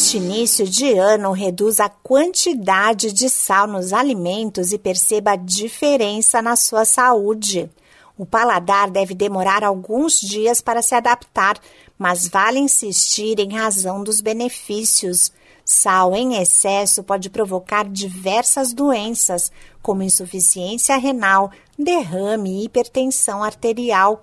[0.00, 6.40] Neste início de ano, reduza a quantidade de sal nos alimentos e perceba a diferença
[6.40, 7.70] na sua saúde.
[8.16, 11.58] O paladar deve demorar alguns dias para se adaptar,
[11.98, 15.30] mas vale insistir em razão dos benefícios.
[15.66, 24.22] Sal em excesso pode provocar diversas doenças, como insuficiência renal, derrame e hipertensão arterial.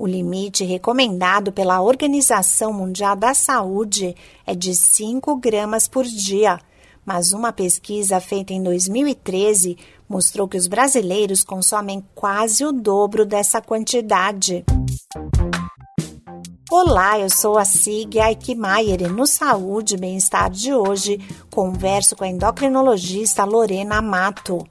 [0.00, 4.16] O limite recomendado pela Organização Mundial da Saúde
[4.46, 6.58] é de 5 gramas por dia,
[7.04, 9.76] mas uma pesquisa feita em 2013
[10.08, 14.64] mostrou que os brasileiros consomem quase o dobro dessa quantidade.
[16.70, 22.24] Olá, eu sou a Sig Aikmaier e no Saúde e Bem-Estar de hoje converso com
[22.24, 24.66] a endocrinologista Lorena Mato.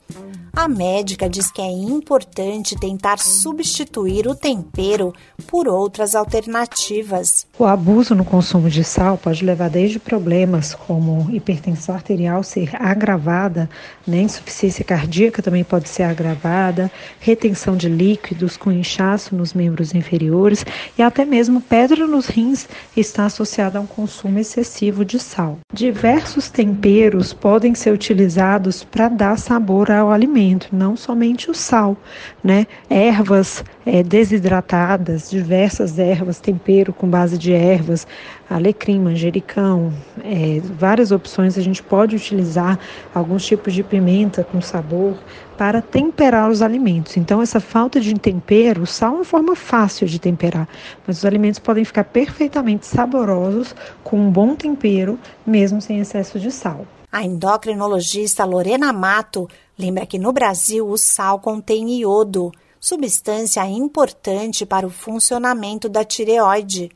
[0.59, 5.13] A médica diz que é importante tentar substituir o tempero
[5.48, 7.48] por outras alternativas.
[7.58, 13.70] O abuso no consumo de sal pode levar desde problemas como hipertensão arterial ser agravada,
[14.06, 14.17] né?
[14.23, 20.66] insuficiência cardíaca também pode ser agravada, retenção de líquidos com inchaço nos membros inferiores
[20.98, 22.67] e até mesmo pedra nos rins
[22.98, 25.58] está associada a um consumo excessivo de sal.
[25.73, 31.95] Diversos temperos podem ser utilizados para dar sabor ao alimento alimento, não somente o sal,
[32.44, 32.66] né?
[32.89, 38.08] Ervas é, desidratadas, diversas ervas, tempero com base de ervas,
[38.50, 41.58] alecrim, manjericão, é, várias opções.
[41.58, 42.80] A gente pode utilizar
[43.14, 45.16] alguns tipos de pimenta com sabor
[45.58, 47.17] para temperar os alimentos.
[47.17, 50.67] Então, essa falta de tempero, o sal é uma forma fácil de temperar,
[51.05, 56.52] mas os alimentos podem ficar perfeitamente saborosos com um bom tempero, mesmo sem excesso de
[56.52, 56.86] sal.
[57.11, 64.85] A endocrinologista Lorena Mato lembra que no Brasil o sal contém iodo, substância importante para
[64.85, 66.91] o funcionamento da tireoide.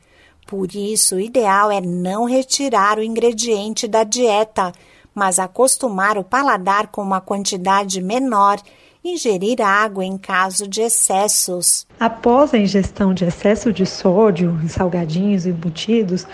[0.46, 4.70] Por isso, o ideal é não retirar o ingrediente da dieta,
[5.14, 8.60] mas acostumar o paladar com uma quantidade menor
[9.04, 11.86] ingerir água em caso de excessos.
[12.00, 16.26] Após a ingestão de excesso de sódio em salgadinhos e embutidos,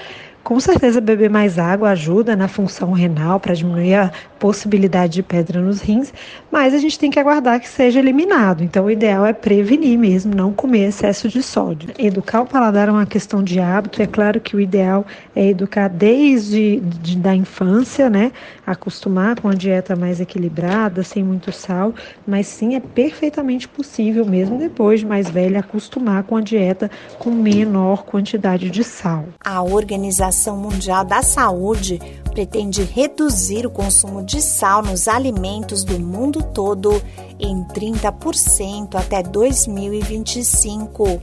[0.43, 5.61] com certeza, beber mais água ajuda na função renal para diminuir a possibilidade de pedra
[5.61, 6.13] nos rins,
[6.51, 8.65] mas a gente tem que aguardar que seja eliminado.
[8.65, 11.91] Então, o ideal é prevenir mesmo, não comer excesso de sódio.
[11.99, 14.01] Educar o paladar é uma questão de hábito.
[14.01, 15.07] É claro que o ideal
[15.37, 18.33] é educar desde de, da infância, né?
[18.67, 21.95] Acostumar com a dieta mais equilibrada, sem muito sal,
[22.27, 27.31] mas sim é perfeitamente possível, mesmo depois de mais velha, acostumar com a dieta com
[27.31, 29.27] menor quantidade de sal.
[29.45, 35.99] A organização Organização Mundial da Saúde pretende reduzir o consumo de sal nos alimentos do
[35.99, 37.03] mundo todo
[37.39, 41.21] em 30% até 2025.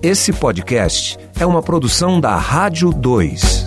[0.00, 3.66] Esse podcast é uma produção da Rádio 2.